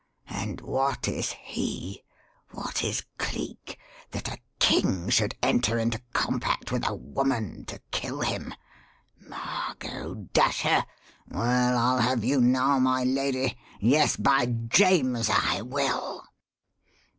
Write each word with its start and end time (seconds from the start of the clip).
And 0.29 0.61
what 0.61 1.07
is 1.07 1.33
he 1.33 2.03
what 2.49 2.83
is 2.83 3.03
Cleek? 3.19 3.77
that 4.09 4.33
a 4.33 4.39
king 4.57 5.09
should 5.09 5.35
enter 5.43 5.77
into 5.77 6.01
compact 6.11 6.71
with 6.71 6.87
a 6.89 6.95
woman 6.95 7.65
to 7.65 7.79
kill 7.91 8.21
him? 8.21 8.51
Margot, 9.19 10.27
dash 10.33 10.63
her! 10.63 10.87
Well, 11.27 11.77
I'll 11.77 11.99
have 11.99 12.23
you 12.23 12.41
now, 12.41 12.79
my 12.79 13.03
lady 13.03 13.59
yes, 13.79 14.17
by 14.17 14.47
James, 14.47 15.29
I 15.29 15.61
will!" 15.61 16.25